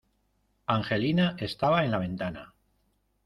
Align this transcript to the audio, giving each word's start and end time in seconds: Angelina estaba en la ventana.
Angelina 0.65 1.35
estaba 1.37 1.85
en 1.85 1.91
la 1.91 1.99
ventana. 1.99 2.55